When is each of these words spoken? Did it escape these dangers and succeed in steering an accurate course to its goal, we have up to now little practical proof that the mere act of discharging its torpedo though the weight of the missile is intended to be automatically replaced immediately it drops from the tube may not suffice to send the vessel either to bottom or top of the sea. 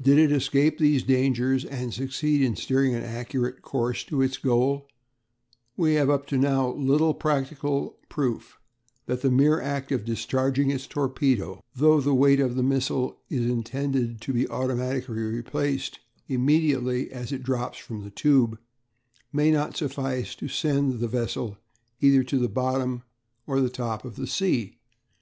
Did 0.00 0.18
it 0.18 0.30
escape 0.30 0.78
these 0.78 1.02
dangers 1.02 1.64
and 1.64 1.92
succeed 1.92 2.40
in 2.40 2.54
steering 2.54 2.94
an 2.94 3.02
accurate 3.02 3.62
course 3.62 4.04
to 4.04 4.22
its 4.22 4.36
goal, 4.38 4.86
we 5.76 5.94
have 5.94 6.08
up 6.08 6.24
to 6.28 6.38
now 6.38 6.70
little 6.74 7.12
practical 7.14 7.98
proof 8.08 8.60
that 9.06 9.22
the 9.22 9.28
mere 9.32 9.60
act 9.60 9.90
of 9.90 10.04
discharging 10.04 10.70
its 10.70 10.86
torpedo 10.86 11.64
though 11.74 12.00
the 12.00 12.14
weight 12.14 12.38
of 12.38 12.54
the 12.54 12.62
missile 12.62 13.18
is 13.28 13.50
intended 13.50 14.20
to 14.20 14.32
be 14.32 14.48
automatically 14.48 15.16
replaced 15.18 15.98
immediately 16.28 17.10
it 17.12 17.42
drops 17.42 17.76
from 17.78 18.04
the 18.04 18.10
tube 18.10 18.60
may 19.32 19.50
not 19.50 19.76
suffice 19.76 20.36
to 20.36 20.46
send 20.46 21.00
the 21.00 21.08
vessel 21.08 21.58
either 22.00 22.22
to 22.22 22.48
bottom 22.48 23.02
or 23.48 23.68
top 23.68 24.04
of 24.04 24.14
the 24.14 24.28
sea. 24.28 24.78